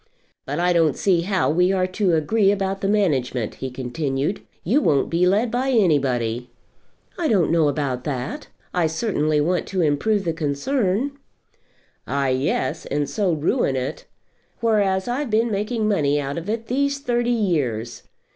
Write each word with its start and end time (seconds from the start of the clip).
"But 0.47 0.57
I 0.59 0.73
don't 0.73 0.97
see 0.97 1.21
how 1.21 1.51
we 1.51 1.71
are 1.71 1.85
to 1.85 2.15
agree 2.15 2.49
about 2.51 2.81
the 2.81 2.87
management," 2.87 3.53
he 3.61 3.69
continued. 3.69 4.41
"You 4.63 4.81
won't 4.81 5.11
be 5.11 5.27
led 5.27 5.51
by 5.51 5.69
anybody." 5.69 6.49
"I 7.19 7.27
don't 7.27 7.51
know 7.51 7.67
about 7.67 8.03
that. 8.05 8.47
I 8.73 8.87
certainly 8.87 9.39
want 9.39 9.67
to 9.67 9.81
improve 9.81 10.23
the 10.25 10.33
concern." 10.33 11.19
"Ah, 12.07 12.29
yes; 12.29 12.87
and 12.87 13.07
so 13.07 13.31
ruin 13.31 13.75
it. 13.75 14.05
Whereas 14.59 15.07
I've 15.07 15.29
been 15.29 15.51
making 15.51 15.87
money 15.87 16.19
out 16.19 16.39
of 16.39 16.49
it 16.49 16.65
these 16.65 16.97
thirty 16.97 17.29
years. 17.29 18.01